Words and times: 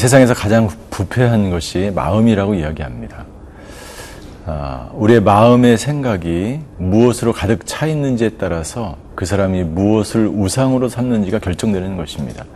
이 0.00 0.02
세상에서 0.02 0.32
가장 0.32 0.66
부패한 0.88 1.50
것이 1.50 1.92
마음이라고 1.94 2.54
이야기합니다. 2.54 3.26
아, 4.46 4.88
우리의 4.94 5.20
마음의 5.20 5.76
생각이 5.76 6.60
무엇으로 6.78 7.34
가득 7.34 7.66
차 7.66 7.84
있는지에 7.84 8.30
따라서 8.38 8.96
그 9.14 9.26
사람이 9.26 9.62
무엇을 9.64 10.26
우상으로 10.26 10.88
삼는지가 10.88 11.40
결정되는 11.40 11.98
것입니다. 11.98 12.46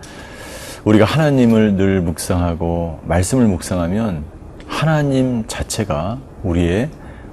우리가 0.86 1.04
하나님을 1.04 1.74
늘 1.74 2.00
묵상하고 2.00 3.00
말씀을 3.04 3.44
묵상하면 3.46 4.24
하나님 4.66 5.44
자체가 5.46 6.16
우리의 6.44 6.88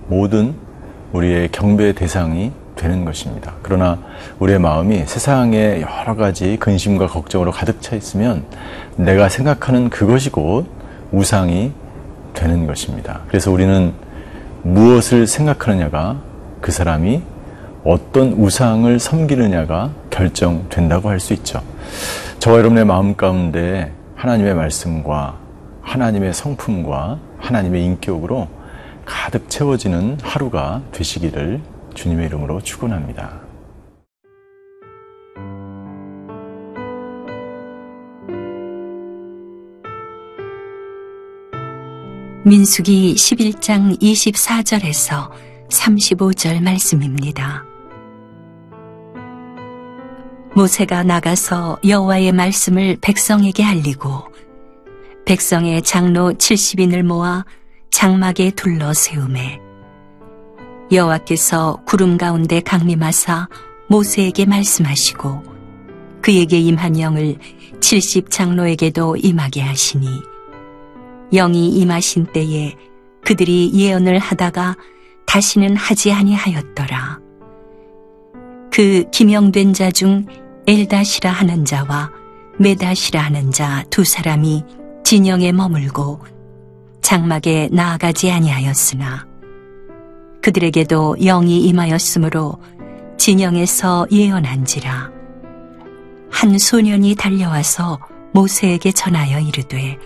모든 0.08 0.56
우리의 1.14 1.54
경배의 1.54 1.94
대상이 1.94 2.52
되는 2.82 3.06
것입니다. 3.06 3.54
그러나 3.62 4.00
우리의 4.40 4.58
마음이 4.60 5.06
세상의 5.06 5.82
여러 5.84 6.16
가지 6.16 6.58
근심과 6.58 7.08
걱정으로 7.08 7.52
가득 7.52 7.80
차 7.82 7.96
있으면 7.96 8.44
내가 8.96 9.30
생각하는 9.30 9.90
그것이 9.90 10.32
곧 10.32 10.66
우상이 11.12 11.72
되는 12.34 12.66
것입니다. 12.66 13.22
그래서 13.28 13.52
우리는 13.52 13.94
무엇을 14.64 15.28
생각하느냐가 15.28 16.22
그 16.60 16.72
사람이 16.72 17.22
어떤 17.84 18.34
우상을 18.34 19.00
섬기느냐가 19.00 19.92
결정된다고 20.10 21.10
할 21.10 21.20
수 21.20 21.34
있죠. 21.34 21.62
저와 22.40 22.58
여러분의 22.58 22.86
마음 22.86 23.16
가운데 23.16 23.92
하나님의 24.16 24.56
말씀과 24.56 25.36
하나님의 25.82 26.34
성품과 26.34 27.20
하나님의 27.40 27.84
인격으로 27.86 28.48
가득 29.06 29.50
채워지는 29.50 30.18
하루가 30.22 30.82
되시기를 30.92 31.60
주님의 31.94 32.28
이름으로 32.28 32.62
축원합니다. 32.62 33.42
민수기 42.44 43.14
11장 43.14 44.02
24절에서 44.02 45.30
35절 45.70 46.62
말씀입니다. 46.62 47.64
모세가 50.56 51.04
나가서 51.04 51.80
여호와의 51.88 52.32
말씀을 52.32 52.98
백성에게 53.00 53.64
알리고 53.64 54.26
백성의 55.26 55.84
장로 55.84 56.34
70인을 56.34 57.04
모아 57.04 57.46
장막에 57.92 58.52
둘러 58.52 58.94
세우매 58.94 59.71
여호와께서 60.92 61.82
구름 61.86 62.18
가운데 62.18 62.60
강림하사 62.60 63.48
모세에게 63.88 64.46
말씀하시고 64.46 65.44
그에게 66.22 66.60
임한 66.60 67.00
영을 67.00 67.38
70 67.80 68.30
장로에게도 68.30 69.16
임하게 69.18 69.62
하시니 69.62 70.08
영이 71.34 71.70
임하신 71.70 72.28
때에 72.28 72.76
그들이 73.24 73.72
예언을 73.74 74.20
하다가 74.20 74.76
다시는 75.26 75.76
하지 75.78 76.12
아니하였더라. 76.12 77.20
그 78.72 79.06
기명된 79.12 79.74
자 79.74 79.92
중 79.92 80.26
엘다시라 80.68 81.32
하는 81.32 81.66
자와 81.66 82.12
메다시라 82.60 83.22
하는 83.22 83.52
자 83.52 83.84
두 83.90 84.04
사람이 84.04 84.64
진영에 85.04 85.52
머물고 85.52 86.20
장막에 87.02 87.70
나아가지 87.72 88.32
아니하였으나 88.32 89.31
그들에게도 90.42 91.18
영이 91.22 91.62
임하였으므로 91.66 92.58
진영에서 93.18 94.08
예언한지라. 94.12 95.12
한 96.32 96.58
소년이 96.58 97.16
달려와서 97.16 98.00
모세에게 98.34 98.92
전하여 98.92 99.40
이르되 99.40 99.98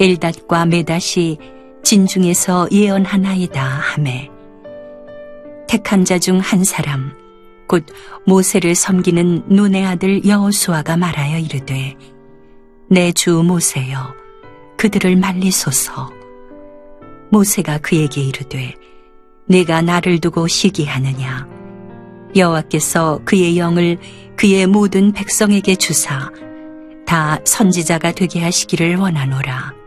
엘닷과 0.00 0.66
메닷이 0.66 1.38
진중에서 1.82 2.68
예언하나이다 2.70 3.62
하매 3.62 4.28
택한 5.68 6.04
자 6.04 6.18
중 6.18 6.40
한 6.40 6.64
사람 6.64 7.12
곧 7.68 7.86
모세를 8.26 8.74
섬기는 8.74 9.44
눈의 9.48 9.86
아들 9.86 10.24
여호수아가 10.26 10.96
말하여 10.96 11.38
이르되 11.38 11.96
내 12.90 13.12
주 13.12 13.42
모세여 13.42 14.14
그들을 14.76 15.16
말리소서. 15.16 16.10
모세가 17.30 17.78
그에게 17.78 18.22
이르되 18.22 18.74
내가 19.48 19.82
나를 19.82 20.20
두고 20.20 20.46
시기하느냐 20.46 21.48
여호와께서 22.36 23.20
그의 23.24 23.58
영을 23.58 23.98
그의 24.36 24.66
모든 24.66 25.12
백성에게 25.12 25.74
주사 25.76 26.30
다 27.06 27.38
선지자가 27.44 28.12
되게 28.12 28.42
하시기를 28.42 28.96
원하노라 28.96 29.78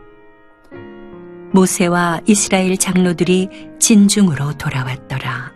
모세와 1.52 2.20
이스라엘 2.26 2.78
장로들이 2.78 3.48
진중으로 3.78 4.54
돌아왔더라. 4.54 5.52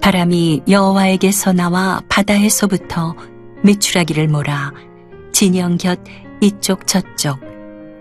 바람이 0.00 0.62
여호와에게서 0.66 1.52
나와 1.52 2.00
바다에서부터 2.08 3.14
메추라기를 3.62 4.28
몰아 4.28 4.72
진영 5.30 5.76
곁 5.76 6.00
이쪽 6.40 6.86
저쪽 6.86 7.38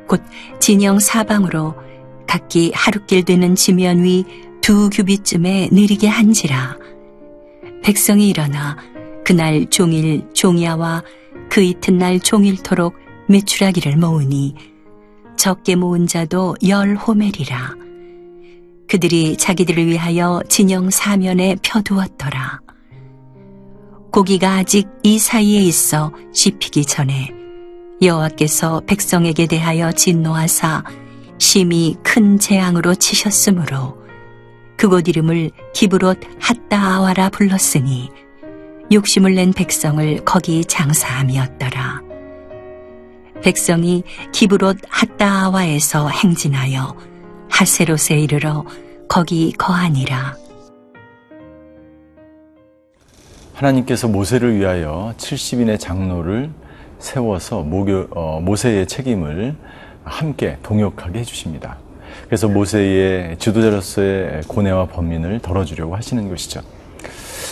곧 0.07 0.24
진영 0.59 1.00
사방으로 1.00 1.75
각기 2.30 2.72
하루길 2.76 3.26
되는 3.26 3.56
지면 3.56 4.04
위 4.04 4.24
두 4.70 4.88
규빗쯤에 4.92 5.70
내리게 5.72 6.08
한지라 6.08 6.78
백성이 7.82 8.30
일어나 8.30 8.78
그날 9.26 9.66
종일 9.72 10.28
종야와 10.34 11.04
그 11.50 11.62
이튿날 11.62 12.20
종일토록 12.20 12.94
메추라기를 13.28 13.98
모으니 13.98 14.54
적게 15.38 15.76
모은 15.76 16.06
자도 16.06 16.56
열 16.68 16.96
호멜이라. 16.96 17.78
그들이 18.88 19.38
자기들을 19.38 19.88
위하여 19.88 20.44
진영 20.50 20.92
사면에 20.92 21.56
펴두었더라. 21.64 22.62
고기가 24.12 24.58
아직 24.58 24.88
이 25.02 25.18
사이에 25.18 25.62
있어 25.62 26.12
씹히기 26.32 26.86
전에 26.86 27.32
여호와께서 28.04 28.84
백성에게 28.86 29.48
대하여 29.48 29.92
진노하사 29.92 30.84
심히 31.40 31.96
큰 32.04 32.38
재앙으로 32.38 32.94
치셨으므로 32.96 33.98
그곳 34.78 35.08
이름을 35.08 35.52
기브롯 35.74 36.20
핫다아와라 36.40 37.30
불렀으니 37.30 38.10
욕심을 38.92 39.36
낸 39.36 39.54
백성을 39.54 40.24
거기 40.26 40.64
장사함이었더라. 40.66 42.02
백성이 43.42 44.04
기브롯 44.34 44.78
핫다아와에서 44.90 46.10
행진하여 46.10 46.96
하세롯에 47.50 48.20
이르러 48.20 48.66
거기 49.08 49.54
거하니라. 49.54 50.36
하나님께서 53.54 54.08
모세를 54.08 54.58
위하여 54.58 55.14
70인의 55.18 55.80
장로를 55.80 56.52
세워서 57.00 57.62
모교, 57.62 58.08
어, 58.12 58.40
모세의 58.42 58.88
책임을 58.88 59.56
함께 60.10 60.58
동역하게 60.64 61.20
해주십니다. 61.20 61.78
그래서 62.26 62.48
모세의 62.48 63.38
지도자로서의 63.38 64.42
고뇌와 64.48 64.88
범민을 64.88 65.40
덜어주려고 65.40 65.96
하시는 65.96 66.28
것이죠. 66.30 66.62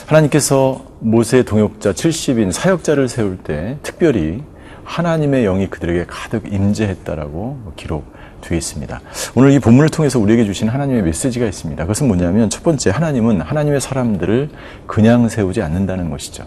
하나님께서 0.07 0.85
모세의 0.99 1.43
동역자 1.43 1.93
70인 1.93 2.51
사역자를 2.51 3.07
세울 3.07 3.37
때 3.37 3.77
특별히 3.83 4.43
하나님의 4.83 5.43
영이 5.43 5.67
그들에게 5.67 6.05
가득 6.07 6.51
임재했다라고 6.51 7.73
기록되어 7.75 8.57
있습니다. 8.57 9.01
오늘 9.35 9.51
이 9.51 9.59
본문을 9.59 9.89
통해서 9.89 10.17
우리에게 10.17 10.45
주신 10.45 10.69
하나님의 10.69 11.03
메시지가 11.03 11.45
있습니다. 11.45 11.83
그것은 11.83 12.07
뭐냐면 12.07 12.49
첫 12.49 12.63
번째 12.63 12.91
하나님은 12.91 13.41
하나님의 13.41 13.81
사람들을 13.81 14.49
그냥 14.85 15.27
세우지 15.27 15.61
않는다는 15.61 16.09
것이죠. 16.09 16.45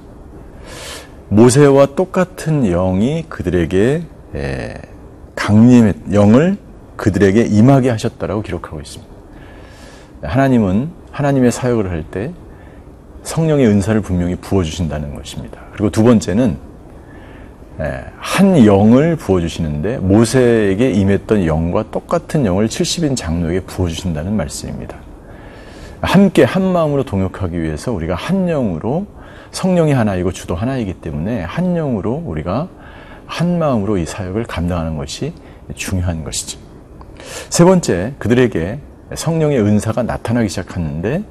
모세와 1.28 1.94
똑같은 1.94 2.62
영이 2.64 3.26
그들에게 3.28 4.02
강림의 5.40 5.94
영을 6.12 6.58
그들에게 6.96 7.42
임하게 7.44 7.88
하셨다라고 7.90 8.42
기록하고 8.42 8.78
있습니다. 8.80 9.10
하나님은 10.22 10.90
하나님의 11.10 11.50
사역을 11.50 11.90
할 11.90 12.04
때 12.10 12.32
성령의 13.22 13.66
은사를 13.66 14.00
분명히 14.02 14.36
부어주신다는 14.36 15.14
것입니다. 15.14 15.60
그리고 15.72 15.90
두 15.90 16.02
번째는 16.04 16.56
예, 17.80 18.04
한 18.18 18.64
영을 18.66 19.16
부어주시는데 19.16 19.98
모세에게 19.98 20.90
임했던 20.90 21.46
영과 21.46 21.84
똑같은 21.90 22.44
영을 22.44 22.66
70인 22.66 23.16
장로에게 23.16 23.60
부어주신다는 23.60 24.36
말씀입니다. 24.36 24.96
함께 26.02 26.44
한 26.44 26.62
마음으로 26.70 27.04
동역하기 27.04 27.60
위해서 27.60 27.92
우리가 27.92 28.14
한 28.14 28.46
영으로 28.46 29.06
성령이 29.52 29.92
하나이고 29.92 30.32
주도 30.32 30.54
하나이기 30.54 30.94
때문에 30.94 31.42
한 31.42 31.74
영으로 31.74 32.22
우리가 32.26 32.68
한 33.30 33.58
마음으로 33.60 33.96
이 33.96 34.04
사역을 34.04 34.44
감당하는 34.44 34.96
것이 34.96 35.32
중요한 35.76 36.24
것이죠. 36.24 36.58
세 37.48 37.64
번째, 37.64 38.14
그들에게 38.18 38.80
성령의 39.14 39.60
은사가 39.60 40.02
나타나기 40.02 40.48
시작하는데 40.48 41.22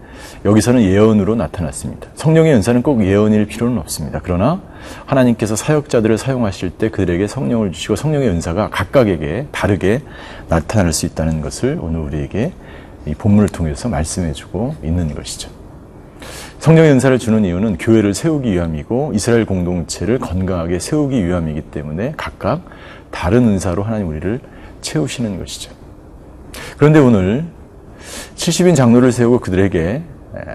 여기서는 0.45 0.81
예언으로 0.81 1.35
나타났습니다. 1.35 2.09
성령의 2.15 2.53
은사는 2.55 2.81
꼭 2.83 3.03
예언일 3.03 3.45
필요는 3.47 3.77
없습니다. 3.79 4.21
그러나 4.23 4.61
하나님께서 5.05 5.55
사역자들을 5.55 6.17
사용하실 6.17 6.71
때 6.71 6.89
그들에게 6.89 7.27
성령을 7.27 7.71
주시고 7.73 7.95
성령의 7.95 8.29
은사가 8.29 8.69
각각에게 8.69 9.47
다르게 9.51 10.01
나타날 10.47 10.93
수 10.93 11.05
있다는 11.05 11.41
것을 11.41 11.79
오늘 11.81 11.99
우리에게 11.99 12.53
이 13.05 13.13
본문을 13.13 13.49
통해서 13.49 13.89
말씀해 13.89 14.33
주고 14.33 14.75
있는 14.83 15.13
것이죠. 15.13 15.58
성령의 16.59 16.91
은사를 16.91 17.17
주는 17.19 17.45
이유는 17.45 17.77
교회를 17.77 18.13
세우기 18.13 18.51
위함이고 18.51 19.13
이스라엘 19.15 19.45
공동체를 19.45 20.19
건강하게 20.19 20.79
세우기 20.79 21.25
위함이기 21.25 21.61
때문에 21.61 22.13
각각 22.17 22.65
다른 23.11 23.47
은사로 23.47 23.81
하나님 23.81 24.09
우리를 24.09 24.41
채우시는 24.81 25.39
것이죠. 25.39 25.71
그런데 26.77 26.99
오늘 26.99 27.45
70인 28.35 28.75
장로를 28.75 29.13
세우고 29.13 29.39
그들에게 29.39 30.01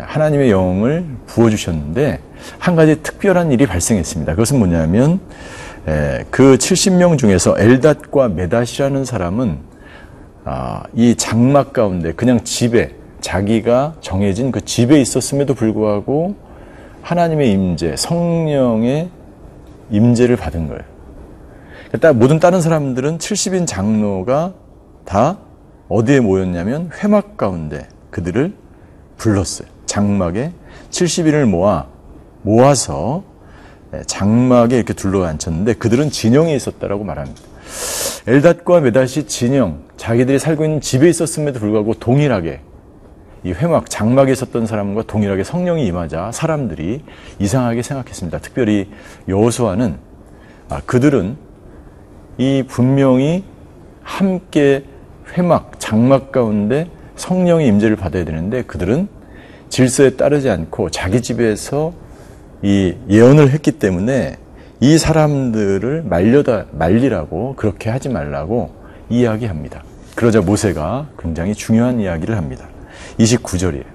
하나님의 0.06 0.50
영을 0.50 1.06
부어주셨는데 1.26 2.20
한 2.58 2.76
가지 2.76 3.02
특별한 3.02 3.52
일이 3.52 3.66
발생했습니다. 3.66 4.32
그것은 4.32 4.58
뭐냐면 4.58 5.20
그 6.30 6.58
70명 6.58 7.16
중에서 7.16 7.54
엘닷과 7.58 8.28
메닷이라는 8.28 9.06
사람은 9.06 9.58
아, 10.44 10.82
이 10.92 11.14
장막 11.14 11.72
가운데 11.72 12.12
그냥 12.12 12.44
집에 12.44 12.94
자기가 13.25 13.94
정해진 14.03 14.53
그 14.53 14.62
집에 14.62 15.00
있었음에도 15.00 15.55
불구하고 15.55 16.37
하나님의 17.00 17.50
임재, 17.53 17.97
성령의 17.97 19.09
임재를 19.91 20.37
받은 20.37 20.69
거예요. 20.69 20.82
그러니까 21.88 22.12
모든 22.12 22.38
다른 22.38 22.61
사람들은 22.61 23.17
70인 23.17 23.67
장로가 23.67 24.53
다 25.06 25.38
어디에 25.88 26.21
모였냐면 26.21 26.91
회막 27.03 27.38
가운데 27.38 27.88
그들을 28.11 28.53
불렀어요. 29.17 29.69
장막에 29.87 30.53
70인을 30.91 31.47
모아 31.47 31.87
모아서 32.43 33.25
장막에 34.06 34.76
이렇게 34.76 34.93
둘러 34.93 35.25
앉혔는데 35.25 35.75
그들은 35.75 36.11
진영에 36.11 36.55
있었다라고 36.55 37.05
말합니다. 37.05 37.41
엘닷과 38.26 38.81
메닷이 38.81 39.26
진영, 39.29 39.81
자기들이 39.97 40.38
살고 40.38 40.65
있는 40.65 40.81
집에 40.82 41.09
있었음에도 41.09 41.59
불구하고 41.59 41.94
동일하게 41.94 42.61
이 43.44 43.52
회막, 43.52 43.91
장막에 43.91 44.32
있었던 44.32 44.67
사람과 44.67 45.02
동일하게 45.02 45.44
성령이 45.44 45.87
임하자 45.87 46.32
사람들이 46.32 47.02
이상하게 47.38 47.82
생각했습니다. 47.82 48.38
특별히 48.38 48.91
여호수아는 49.29 49.96
아, 50.70 50.81
그들은 50.87 51.37
이 52.38 52.64
분명히 52.67 53.44
함께 54.02 54.85
회막, 55.37 55.79
장막 55.79 56.32
가운데 56.32 56.88
성령의 57.17 57.69
임재를 57.69 57.96
받아야 57.96 58.25
되는데 58.25 58.62
그들은 58.62 59.08
질서에 59.69 60.11
따르지 60.11 60.49
않고 60.49 60.90
자기 60.90 61.20
집에서 61.20 61.93
이 62.62 62.94
예언을 63.11 63.50
했기 63.50 63.73
때문에 63.73 64.37
이 64.81 64.99
사람들을 64.99 66.05
말려다 66.05 66.64
말리라고 66.73 67.56
그렇게 67.56 67.90
하지 67.90 68.08
말라고 68.08 68.70
이야기합니다. 69.11 69.82
그러자 70.14 70.40
모세가 70.40 71.08
굉장히 71.19 71.55
중요한 71.55 72.00
이야기를 72.00 72.37
합니다. 72.37 72.69
29절이에요. 73.19 73.94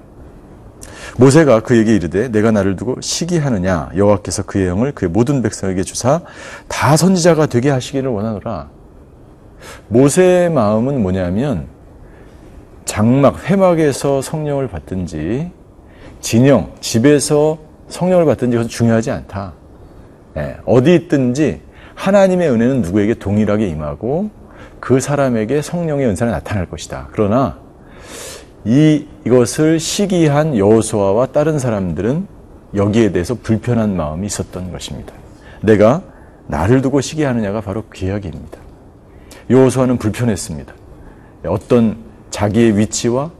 모세가 1.18 1.62
그에게 1.62 1.96
이르되 1.96 2.30
내가 2.30 2.51
나를 2.51 2.75
두고 2.75 3.01
시기하느냐 3.01 3.90
여호와께서 3.96 4.44
그의 4.44 4.68
영을 4.68 4.92
그의 4.94 5.10
모든 5.10 5.42
백성에게 5.42 5.84
주사 5.84 6.22
다 6.68 6.96
선지자가 6.96 7.48
되게 7.48 7.69
하시기를 7.69 8.10
원하노라. 8.10 8.69
모세의 9.90 10.50
마음은 10.50 11.01
뭐냐면 11.01 11.68
장막 12.86 13.50
회막에서 13.50 14.22
성령을 14.22 14.68
받든지 14.68 15.52
진영 16.22 16.72
집에서 16.80 17.60
성령을 17.90 18.25
받든지 18.25 18.56
그것은 18.56 18.69
중요하지 18.69 19.12
않다. 19.12 19.54
예, 20.38 20.57
어디 20.66 20.95
있든지 20.95 21.62
하나님의 21.95 22.50
은혜는 22.50 22.81
누구에게 22.81 23.16
동일하게 23.16 23.68
임하고 23.68 24.30
그 24.80 25.00
사람에게 25.00 25.62
성령의 25.62 26.07
은사가 26.07 26.31
나타날 26.31 26.68
것이다. 26.68 27.10
그러나 27.12 27.60
이 28.65 29.06
이것을 29.25 29.79
시기한 29.79 30.57
여호수아와 30.57 31.27
다른 31.27 31.59
사람들은 31.59 32.27
여기에 32.75 33.11
대해서 33.11 33.35
불편한 33.35 33.95
마음이 33.95 34.27
있었던 34.27 34.71
것입니다. 34.71 35.13
내가 35.61 36.01
나를 36.47 36.81
두고 36.81 37.01
시기하느냐가 37.01 37.61
바로 37.61 37.83
그 37.89 38.06
이야기입니다. 38.06 38.59
여호수아는 39.50 39.97
불편했습니다. 39.97 40.73
어떤 41.47 41.97
자기의 42.29 42.77
위치와 42.77 43.31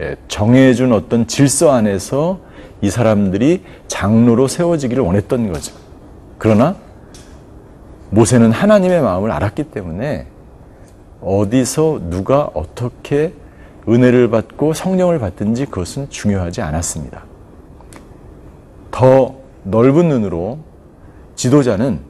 예, 0.00 0.16
정해준 0.28 0.92
어떤 0.92 1.26
질서 1.26 1.70
안에서 1.72 2.40
이 2.82 2.90
사람들이 2.90 3.62
장로로 3.86 4.48
세워지기를 4.48 5.02
원했던 5.02 5.52
거죠. 5.52 5.74
그러나 6.38 6.76
모세는 8.10 8.52
하나님의 8.52 9.00
마음을 9.00 9.30
알았기 9.30 9.64
때문에 9.64 10.26
어디서 11.20 12.00
누가 12.10 12.50
어떻게 12.54 13.32
은혜를 13.88 14.30
받고 14.30 14.72
성령을 14.72 15.18
받든지 15.18 15.66
그것은 15.66 16.08
중요하지 16.10 16.62
않았습니다. 16.62 17.24
더 18.90 19.34
넓은 19.64 20.08
눈으로 20.08 20.58
지도자는 21.34 22.00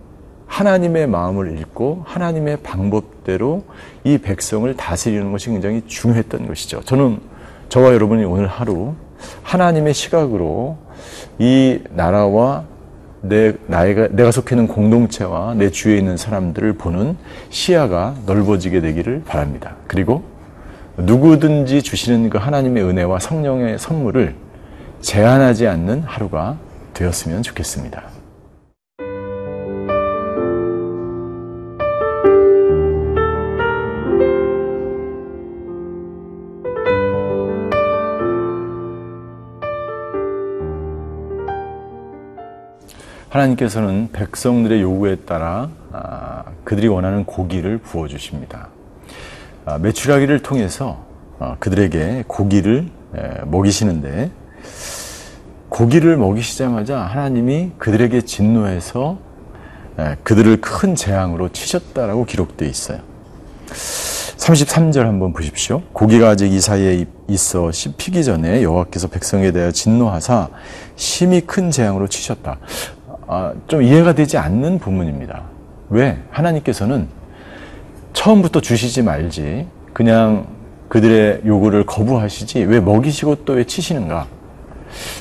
하나님의 0.47 1.09
마음을 1.09 1.59
읽고 1.59 2.03
하나님의 2.05 2.59
방법대로 2.59 3.65
이 4.05 4.19
백성을 4.19 4.73
다스리는 4.77 5.33
것이 5.33 5.51
굉장히 5.51 5.83
중요했던 5.87 6.47
것이죠. 6.47 6.81
저는 6.83 7.19
저와 7.69 7.93
여러분이 7.95 8.25
오늘 8.25 8.47
하루 8.47 8.95
하나님의 9.43 9.95
시각으로 9.95 10.77
이 11.39 11.81
나라와 11.91 12.65
내, 13.23 13.55
나이가, 13.67 14.07
내가 14.09 14.31
속해 14.31 14.55
있는 14.55 14.69
공동체와 14.69 15.55
내 15.55 15.71
주위에 15.71 15.97
있는 15.97 16.17
사람들을 16.17 16.75
보는 16.75 17.17
시야가 17.49 18.17
넓어지게 18.27 18.81
되기를 18.81 19.23
바랍니다. 19.25 19.77
그리고 19.87 20.23
누구든지 20.97 21.83
주시는 21.83 22.31
그 22.31 22.39
하나님의 22.39 22.85
은혜와 22.85 23.19
성령의 23.19 23.79
선물을 23.79 24.35
제한하지 25.01 25.67
않는 25.67 26.03
하루가 26.03 26.57
되었으면 26.95 27.43
좋겠습니다. 27.43 28.05
하나님께서는 43.29 44.11
백성들의 44.13 44.81
요구에 44.81 45.17
따라 45.17 45.69
아, 45.91 46.45
그들이 46.63 46.87
원하는 46.87 47.25
고기를 47.25 47.79
부어 47.79 48.07
주십니다. 48.07 48.69
아, 49.67 49.79
메추라기를 49.79 50.41
통해서 50.41 51.05
어, 51.39 51.57
그들에게 51.59 52.25
고기를 52.27 52.89
먹이시는데 53.47 54.31
고기를 55.69 56.17
먹이시자마자 56.17 56.99
하나님이 56.99 57.73
그들에게 57.79 58.23
진노해서 58.23 59.19
그들을 60.25 60.61
큰 60.61 60.95
재앙으로 60.95 61.49
치셨다라고 61.51 62.25
기록되어 62.25 62.69
있어요. 62.69 62.99
33절 63.69 65.05
한번 65.05 65.33
보십시오. 65.33 65.83
고기가 65.93 66.31
아직 66.31 66.53
이 66.53 66.61
사이에 66.61 67.07
있어 67.29 67.73
씹히기 67.73 68.25
전에 68.25 68.63
여호와께서 68.63 69.09
백성에 69.09 69.53
대하여 69.53 69.71
진노하사 69.71 70.49
심히 70.97 71.41
큰 71.41 71.71
재앙으로 71.71 72.09
치셨다. 72.09 72.59
아, 73.27 73.55
좀 73.67 73.83
이해가 73.83 74.15
되지 74.15 74.37
않는 74.39 74.79
부분입니다. 74.79 75.45
왜? 75.89 76.19
하나님께서는 76.31 77.09
처음부터 78.15 78.61
주시지 78.61 79.03
말지 79.03 79.67
그냥 79.93 80.47
그들의 80.89 81.43
요구를 81.45 81.85
거부하시지 81.85 82.61
왜 82.65 82.81
먹이시고 82.81 83.45
또 83.45 83.55
왜 83.55 83.65
치시는가? 83.65 84.27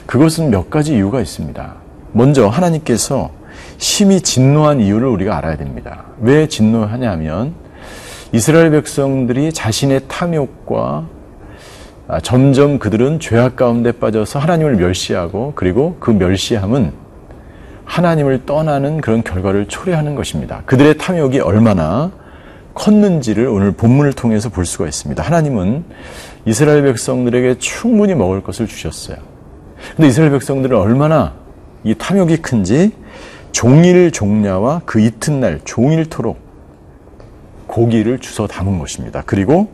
그것은 0.05 0.49
몇 0.51 0.69
가지 0.69 0.93
이유가 0.93 1.19
있습니다. 1.19 1.75
먼저 2.11 2.47
하나님께서 2.47 3.31
심히 3.77 4.21
진노한 4.21 4.79
이유를 4.79 5.07
우리가 5.07 5.37
알아야 5.37 5.57
됩니다. 5.57 6.05
왜 6.21 6.47
진노하냐면 6.47 7.53
이스라엘 8.31 8.71
백성들이 8.71 9.51
자신의 9.51 10.01
탐욕과 10.07 11.07
아, 12.07 12.19
점점 12.19 12.79
그들은 12.79 13.19
죄악 13.19 13.55
가운데 13.55 13.91
빠져서 13.91 14.37
하나님을 14.39 14.75
멸시하고 14.75 15.53
그리고 15.55 15.97
그 15.99 16.11
멸시함은 16.11 16.91
하나님을 17.85 18.45
떠나는 18.45 19.01
그런 19.01 19.23
결과를 19.23 19.67
초래하는 19.67 20.15
것입니다. 20.15 20.61
그들의 20.65 20.97
탐욕이 20.97 21.39
얼마나 21.39 22.11
컸는지를 22.73 23.47
오늘 23.47 23.71
본문을 23.71 24.13
통해서 24.13 24.49
볼 24.49 24.65
수가 24.65 24.85
있습니다. 24.85 25.21
하나님은 25.21 25.83
이스라엘 26.45 26.83
백성들에게 26.83 27.57
충분히 27.59 28.15
먹을 28.15 28.41
것을 28.41 28.67
주셨어요. 28.67 29.17
근데 29.95 30.07
이스라엘 30.07 30.31
백성들은 30.31 30.77
얼마나 30.77 31.33
이 31.83 31.93
탐욕이 31.95 32.37
큰지 32.37 32.91
종일 33.51 34.11
종냐와 34.11 34.81
그 34.85 34.99
이튿날 34.99 35.59
종일토록 35.63 36.39
고기를 37.67 38.19
주워 38.19 38.47
담은 38.47 38.79
것입니다. 38.79 39.23
그리고 39.25 39.69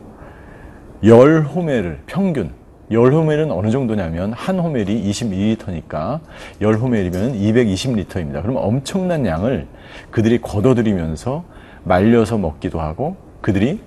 열 1.04 1.42
호멜을 1.42 2.00
평균 2.06 2.52
열 2.90 3.12
호멜은 3.12 3.52
어느 3.52 3.70
정도냐면 3.70 4.32
한 4.32 4.58
호멜이 4.58 5.10
22리터니까 5.10 6.20
열 6.60 6.74
호멜이면 6.74 7.34
220리터입니다. 7.34 8.42
그러면 8.42 8.62
엄청난 8.62 9.24
양을 9.26 9.66
그들이 10.10 10.40
걷어들이면서 10.40 11.44
말려서 11.84 12.38
먹기도 12.38 12.80
하고 12.80 13.16
그들이 13.40 13.80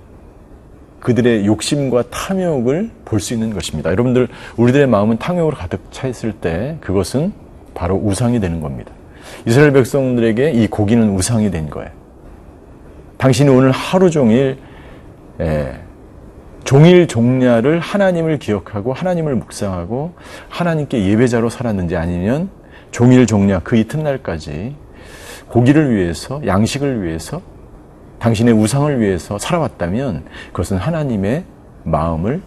그들의 1.00 1.46
욕심과 1.46 2.04
탐욕을 2.10 2.90
볼 3.06 3.20
수 3.20 3.34
있는 3.34 3.54
것입니다. 3.54 3.92
여러분들 3.92 4.30
우리들의 4.58 4.88
마음은 4.88 5.18
탐욕으로 5.18 5.56
가득 5.56 5.82
차 5.92 6.08
있을 6.08 6.32
때 6.32 6.78
그것은 6.82 7.34
바로 7.74 7.96
우상이 7.96 8.40
되는 8.40 8.62
겁니다. 8.62 8.92
이스라엘 9.46 9.74
백성들에게 9.74 10.52
이 10.52 10.68
고기는 10.68 11.10
우상이 11.10 11.52
된 11.52 11.70
거예요. 11.70 11.90
당신이 13.18 13.50
오늘 13.50 13.72
하루 13.72 14.10
종일 14.10 14.58
예, 15.40 15.80
종일 16.64 17.08
종냐를 17.08 17.80
하나님을 17.80 18.40
기억하고 18.40 18.94
하나님을 18.94 19.36
묵상하고 19.36 20.14
하나님께 20.50 21.06
예배자로 21.06 21.50
살았는지 21.50 21.96
아니면 21.98 22.50
종일 22.92 23.26
종냐 23.26 23.60
그 23.60 23.76
이튿날까지 23.76 24.76
고기를 25.48 25.96
위해서 25.96 26.42
양식을 26.46 27.04
위해서 27.04 27.42
당신의 28.24 28.54
우상을 28.54 29.02
위해서 29.02 29.38
살아왔다면 29.38 30.24
그것은 30.54 30.78
하나님의 30.78 31.44
마음을 31.84 32.42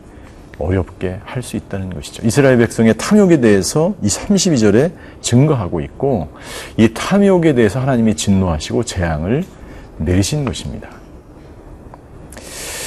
어렵게 0.59 1.21
할 1.23 1.43
수 1.43 1.59
있다는 1.59 1.93
것이죠. 1.93 2.27
이스라엘 2.27 2.57
백성의 2.57 2.95
탐욕에 2.97 3.41
대해서 3.43 3.95
이 4.03 4.07
32절에 4.07 4.93
증거하고 5.21 5.83
있고 5.83 6.29
이 6.79 6.95
탐욕에 6.95 7.53
대해서 7.53 7.79
하나님이 7.79 8.17
진노하시고 8.17 8.85
재앙을 8.85 9.45
내리신 9.99 10.47
것입니다. 10.47 10.89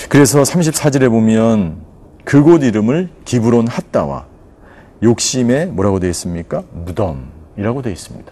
그래서 0.09 0.41
34절에 0.41 1.09
보면 1.09 1.77
그곳 2.25 2.63
이름을 2.63 3.09
기브론 3.23 3.67
핫다와 3.67 4.25
욕심의 5.03 5.67
뭐라고 5.67 5.99
되어 5.99 6.09
있습니까? 6.09 6.63
무덤이라고 6.73 7.83
되어 7.83 7.93
있습니다. 7.93 8.31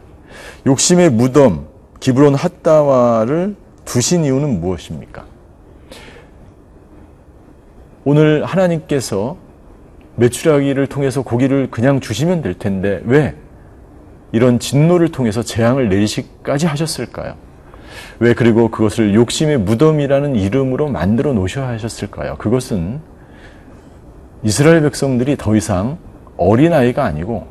욕심의 0.66 1.12
무덤 1.12 1.68
기브론 2.00 2.34
핫다와를 2.34 3.67
두신 3.88 4.26
이유는 4.26 4.60
무엇입니까? 4.60 5.26
오늘 8.04 8.44
하나님께서 8.46 9.38
메추라기를 10.18 10.88
통해서 10.88 11.24
고기를 11.24 11.72
그냥 11.72 12.00
주시면 12.00 12.42
될 12.42 12.54
텐데 12.54 13.02
왜 13.06 13.36
이런 14.32 14.60
진노를 14.60 15.10
통해서 15.10 15.42
재앙을 15.42 15.90
내리시까지 15.90 16.68
하셨을까요? 16.68 17.36
왜 18.20 18.34
그리고 18.34 18.70
그것을 18.70 19.16
욕심의 19.16 19.58
무덤이라는 19.60 20.36
이름으로 20.36 20.90
만들어 20.90 21.34
놓으셔야 21.34 21.68
하셨을까요? 21.70 22.36
그것은 22.38 23.00
이스라엘 24.44 24.82
백성들이 24.82 25.38
더 25.38 25.56
이상 25.56 25.98
어린아이가 26.36 27.04
아니고 27.06 27.48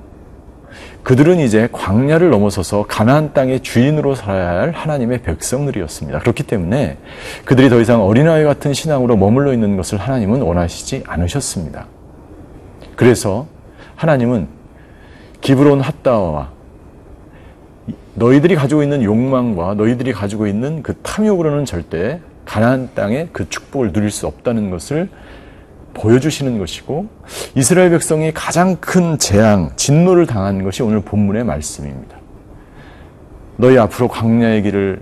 그들은 1.06 1.38
이제 1.38 1.68
광야를 1.70 2.30
넘어서서 2.30 2.86
가나안 2.88 3.32
땅의 3.32 3.60
주인으로 3.60 4.16
살아야 4.16 4.60
할 4.60 4.72
하나님의 4.72 5.22
백성들이었습니다. 5.22 6.18
그렇기 6.18 6.42
때문에 6.42 6.98
그들이 7.44 7.68
더 7.68 7.80
이상 7.80 8.02
어린아이 8.02 8.42
같은 8.42 8.74
신앙으로 8.74 9.16
머물러 9.16 9.52
있는 9.52 9.76
것을 9.76 9.98
하나님은 9.98 10.42
원하시지 10.42 11.04
않으셨습니다. 11.06 11.86
그래서 12.96 13.46
하나님은 13.94 14.48
기브론 15.42 15.80
핫다와 15.80 16.50
너희들이 18.14 18.56
가지고 18.56 18.82
있는 18.82 19.04
욕망과 19.04 19.74
너희들이 19.74 20.12
가지고 20.12 20.48
있는 20.48 20.82
그 20.82 20.94
탐욕으로는 21.04 21.66
절대 21.66 22.18
가나안 22.44 22.90
땅의 22.96 23.28
그 23.30 23.48
축복을 23.48 23.92
누릴 23.92 24.10
수 24.10 24.26
없다는 24.26 24.70
것을 24.70 25.08
보여주시는 25.96 26.58
것이고 26.58 27.06
이스라엘 27.54 27.90
백성이 27.90 28.32
가장 28.32 28.76
큰 28.76 29.18
재앙, 29.18 29.70
진노를 29.76 30.26
당한 30.26 30.62
것이 30.62 30.82
오늘 30.82 31.00
본문의 31.00 31.44
말씀입니다. 31.44 32.16
너희 33.56 33.78
앞으로 33.78 34.08
광야의 34.08 34.62
길을 34.62 35.00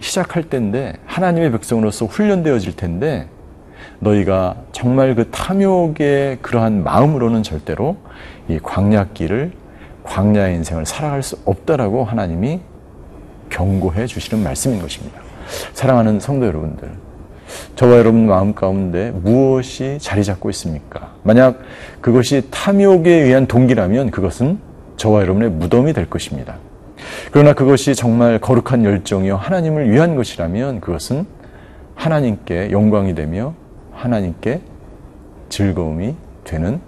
시작할 0.00 0.44
때인데 0.44 0.94
하나님의 1.06 1.52
백성으로서 1.52 2.06
훈련되어질 2.06 2.74
텐데 2.74 3.28
너희가 4.00 4.56
정말 4.72 5.14
그 5.14 5.30
탐욕의 5.30 6.38
그러한 6.42 6.82
마음으로는 6.82 7.44
절대로 7.44 7.96
이 8.48 8.58
광야 8.60 9.08
길을 9.14 9.52
광야의 10.02 10.56
인생을 10.56 10.84
살아갈 10.84 11.22
수 11.22 11.38
없다라고 11.44 12.04
하나님이 12.04 12.60
경고해 13.50 14.06
주시는 14.06 14.42
말씀인 14.42 14.80
것입니다. 14.80 15.20
사랑하는 15.72 16.18
성도 16.18 16.46
여러분들, 16.46 16.90
저와 17.76 17.98
여러분 17.98 18.26
마음 18.26 18.54
가운데 18.54 19.10
무엇이 19.10 19.98
자리 20.00 20.24
잡고 20.24 20.50
있습니까? 20.50 21.12
만약 21.22 21.60
그것이 22.00 22.48
탐욕에 22.50 23.10
의한 23.10 23.46
동기라면 23.46 24.10
그것은 24.10 24.58
저와 24.96 25.22
여러분의 25.22 25.50
무덤이 25.50 25.92
될 25.92 26.08
것입니다. 26.08 26.56
그러나 27.32 27.52
그것이 27.52 27.94
정말 27.94 28.38
거룩한 28.38 28.84
열정이요 28.84 29.36
하나님을 29.36 29.90
위한 29.90 30.16
것이라면 30.16 30.80
그것은 30.80 31.26
하나님께 31.94 32.70
영광이 32.70 33.14
되며 33.14 33.54
하나님께 33.92 34.60
즐거움이 35.48 36.14
되는 36.44 36.80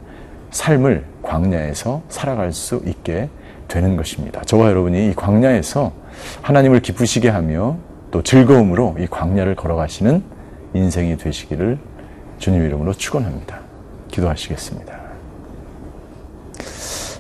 삶을 0.51 1.05
광야에서 1.23 2.03
살아갈 2.09 2.53
수 2.53 2.81
있게 2.87 3.29
되는 3.69 3.97
것입니다. 3.97 4.43
저와 4.43 4.71
여러분이 4.71 5.11
이 5.11 5.15
광야에서 5.15 5.93
하나님을 6.43 6.81
기쁘시게 6.81 7.29
하며 7.29 7.77
또 8.11 8.23
즐거움으로 8.23 8.97
이 9.01 9.07
광야를 9.07 9.57
걸어가시는 9.57 10.23
인생이 10.75 11.17
되시기를 11.17 11.79
주님 12.39 12.65
이름으로 12.65 12.93
축원합니다. 12.93 13.61
기도하시겠습니다. 14.11 15.01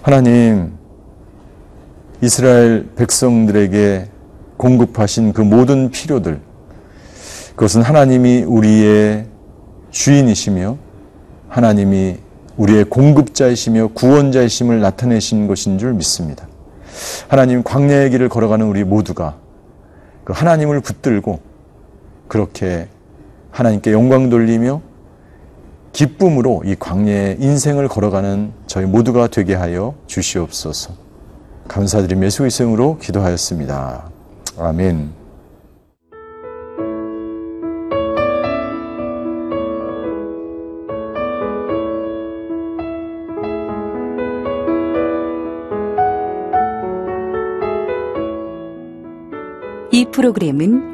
하나님 0.02 0.72
이스라엘 2.20 2.88
백성들에게 2.96 4.08
공급하신 4.56 5.32
그 5.32 5.40
모든 5.40 5.90
필요들 5.90 6.40
그것은 7.50 7.82
하나님이 7.82 8.42
우리의 8.42 9.26
주인이시며 9.90 10.76
하나님이 11.48 12.18
우리의 12.56 12.84
공급자이시며 12.84 13.88
구원자이심을 13.94 14.80
나타내신 14.80 15.46
것인 15.46 15.78
줄 15.78 15.94
믿습니다. 15.94 16.48
하나님 17.28 17.62
광야의 17.62 18.10
길을 18.10 18.28
걸어가는 18.28 18.66
우리 18.66 18.84
모두가 18.84 19.36
그 20.24 20.32
하나님을 20.32 20.80
붙들고 20.80 21.40
그렇게 22.28 22.88
하나님께 23.54 23.92
영광 23.92 24.30
돌리며 24.30 24.80
기쁨으로 25.92 26.62
이 26.64 26.74
광야의 26.74 27.36
인생을 27.38 27.86
걸어가는 27.86 28.50
저희 28.66 28.84
모두가 28.84 29.28
되게 29.28 29.54
하여 29.54 29.94
주시옵소서. 30.08 30.92
감사드리며 31.68 32.26
예수 32.26 32.44
이름으로 32.44 32.98
기도하였습니다. 32.98 34.10
아멘. 34.58 35.12
이 49.92 50.06
프로그램은 50.10 50.93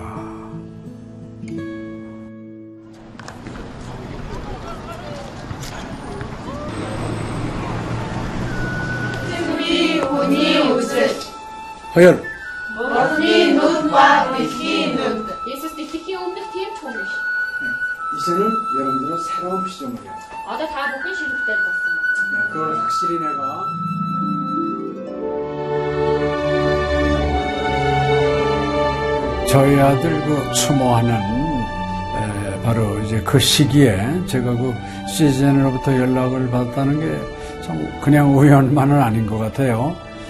허연. 11.95 12.23
못이 12.75 13.53
눈과 13.53 14.31
빛이 14.35 14.95
눈. 14.95 15.27
예수스 15.47 15.75
디키히 15.75 16.15
옴네 16.15 16.41
티엠 16.51 16.69
초미시. 16.79 17.11
이제는 18.17 18.41
여러분들은 18.79 19.17
새로운 19.23 19.63
피조물이야. 19.63 20.11
아다 20.47 20.67
다 20.67 20.91
보기 20.97 21.15
싫을 21.15 21.31
봤어. 21.47 21.79
네, 22.31 22.49
그걸 22.51 22.77
확실히 22.79 23.19
내가 23.19 23.65
저희 29.49 29.77
아들 29.79 30.21
그 30.25 30.53
추모하는 30.53 31.11
에, 31.13 32.61
바로 32.63 32.97
이제 32.99 33.21
그 33.21 33.37
시기에 33.37 33.97
제가 34.25 34.51
그 34.51 34.73
시즌으로부터 35.09 35.93
연락을 35.97 36.49
받았다는 36.49 36.99
게 36.99 37.41
참 37.61 38.01
그냥 38.01 38.35
우연만은 38.35 38.99
아닌 38.99 39.27
것 39.27 39.37
같아요. 39.37 39.95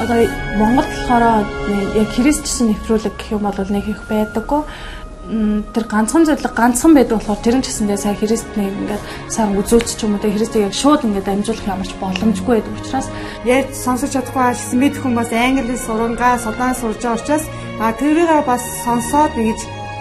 Одоо 0.00 0.26
Монгол 0.56 0.86
болохоор 0.86 1.44
яг 1.96 2.08
христчсэн 2.16 2.72
нэвтрүүлэг 2.72 3.14
гэх 3.18 3.32
юм 3.36 3.44
бол 3.44 3.58
нэг 3.68 3.86
их 3.88 4.00
байдаггүй. 4.08 4.62
Тэр 5.22 5.84
ганцхан 5.86 6.26
зөвлөг 6.26 6.54
ганцхан 6.54 6.94
байдаг 6.94 7.18
болохоор 7.20 7.42
тэр 7.44 7.56
нь 7.58 7.64
ч 7.64 7.70
гэсэндээ 7.70 7.98
сая 8.00 8.16
христний 8.18 8.68
ингээд 8.72 9.02
сайн 9.30 9.54
үзүүлч 9.54 9.94
ч 9.94 10.00
юм 10.02 10.16
уу 10.16 10.22
тэ 10.22 10.34
христийг 10.34 10.66
яг 10.66 10.74
шууд 10.74 11.06
ингээд 11.06 11.30
амжуулах 11.30 11.70
ямарч 11.70 11.92
боломжгүй 12.00 12.58
байдаг 12.58 12.74
учраас. 12.82 13.08
Ярьж 13.46 13.70
сонсож 13.76 14.10
чадахгүй 14.10 14.42
гэсэн 14.50 14.78
мэд 14.82 14.94
хүмүүс 14.98 15.30
англи 15.30 15.76
сурангаа 15.78 16.42
судаан 16.42 16.74
сурж 16.74 16.98
байгаа 16.98 17.18
учраас 17.22 17.44
а 17.78 17.92
тэрийг 17.94 18.30
бас 18.46 18.62
сонсоод 18.82 19.32
ингэж 19.38 19.60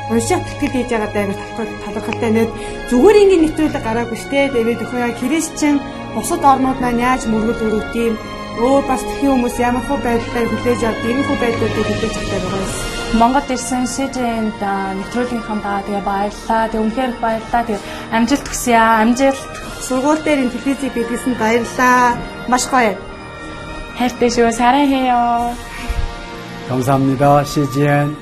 уншаад 0.10 0.44
тэтгэл 0.44 0.74
хийж 0.74 0.90
байгаа 0.90 1.12
даа 1.14 1.26
талхал 1.30 1.70
талхалтай 1.96 2.32
нэг 2.34 2.50
зүгээр 2.90 3.22
ингээд 3.22 3.44
нэвтрүүлэг 3.46 3.84
гараагүй 3.86 4.18
штэ. 4.18 4.52
Тэгээд 4.52 4.84
өхөө 4.84 5.00
яа 5.06 5.14
христчин 5.22 5.76
бусад 6.16 6.44
орнууд 6.44 6.80
маань 6.82 7.00
яаж 7.00 7.30
мөргөл 7.30 7.66
өрөвт 7.72 7.96
юм 7.96 8.16
өөр 8.57 8.83
бас 8.89 9.03
тхэн 9.05 9.31
хүмүүс 9.33 9.57
ямар 9.61 9.85
хөө 9.85 9.99
байдлаар 10.07 10.49
хүлээж 10.51 10.81
авд 10.89 11.03
ийм 11.09 11.21
хөө 11.27 11.39
байдлуудыг 11.43 11.87
хүлээж 11.87 12.15
авдаг 12.17 12.43
байгаа 12.45 12.65
юм. 12.65 12.97
Монгол 13.21 13.49
ирсэн 13.55 13.85
СЖН-д 13.87 14.63
нэвтрүүлгийнхаа 14.99 15.85
тэгээ 15.87 16.05
баярлаа. 16.11 16.63
Тэгээ 16.69 16.85
үнэхээр 16.85 17.13
баярлаа. 17.23 17.63
Тэгээ 17.67 17.85
амжилт 18.17 18.47
хүсье 18.49 18.75
аа. 18.77 19.01
Амжилт. 19.05 19.43
Сургууль 19.87 20.23
дээр 20.25 20.43
ин 20.43 20.51
телевизийг 20.51 20.93
бидлсэн 20.97 21.35
баярлаа. 21.39 22.19
Маш 22.51 22.65
гоё. 22.73 22.97
хайртай 23.99 24.31
шүү. 24.31 24.51
사랑해요. 24.53 25.55
감사합니다. 26.69 27.45
CGN 27.45 28.17